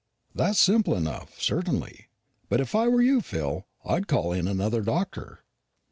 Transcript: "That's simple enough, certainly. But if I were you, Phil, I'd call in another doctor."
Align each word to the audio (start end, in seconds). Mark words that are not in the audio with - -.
"That's 0.33 0.59
simple 0.59 0.95
enough, 0.95 1.39
certainly. 1.39 2.07
But 2.49 2.59
if 2.59 2.73
I 2.73 2.87
were 2.87 3.03
you, 3.03 3.21
Phil, 3.21 3.67
I'd 3.85 4.07
call 4.07 4.31
in 4.33 4.47
another 4.47 4.81
doctor." 4.81 5.43